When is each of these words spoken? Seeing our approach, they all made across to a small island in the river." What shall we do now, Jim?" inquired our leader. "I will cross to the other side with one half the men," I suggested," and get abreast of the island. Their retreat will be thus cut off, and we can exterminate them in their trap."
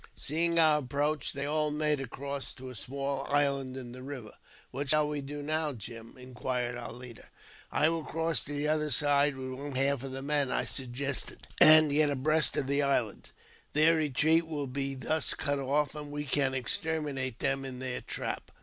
Seeing 0.17 0.57
our 0.57 0.79
approach, 0.79 1.31
they 1.31 1.45
all 1.45 1.69
made 1.69 1.99
across 1.99 2.53
to 2.53 2.71
a 2.71 2.75
small 2.75 3.27
island 3.29 3.77
in 3.77 3.91
the 3.91 4.01
river." 4.01 4.31
What 4.71 4.89
shall 4.89 5.07
we 5.07 5.21
do 5.21 5.43
now, 5.43 5.73
Jim?" 5.73 6.17
inquired 6.17 6.75
our 6.75 6.91
leader. 6.91 7.29
"I 7.71 7.87
will 7.89 8.03
cross 8.03 8.41
to 8.45 8.51
the 8.51 8.67
other 8.67 8.89
side 8.89 9.37
with 9.37 9.51
one 9.59 9.75
half 9.75 9.99
the 10.01 10.23
men," 10.23 10.51
I 10.51 10.65
suggested," 10.65 11.45
and 11.61 11.91
get 11.91 12.09
abreast 12.09 12.57
of 12.57 12.65
the 12.65 12.81
island. 12.81 13.29
Their 13.73 13.95
retreat 13.97 14.47
will 14.47 14.65
be 14.65 14.95
thus 14.95 15.35
cut 15.35 15.59
off, 15.59 15.93
and 15.93 16.09
we 16.11 16.25
can 16.25 16.55
exterminate 16.55 17.37
them 17.37 17.63
in 17.63 17.77
their 17.77 18.01
trap." 18.01 18.49